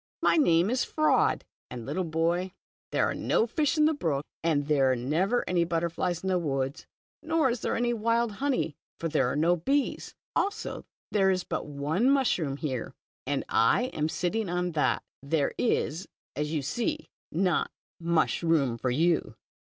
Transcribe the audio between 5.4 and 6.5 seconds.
any butterflies in these